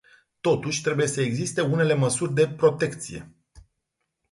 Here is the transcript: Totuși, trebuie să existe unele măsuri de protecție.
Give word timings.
Totuși, 0.41 0.81
trebuie 0.81 1.07
să 1.07 1.21
existe 1.21 1.61
unele 1.61 1.93
măsuri 1.93 2.33
de 2.33 2.47
protecție. 2.49 3.35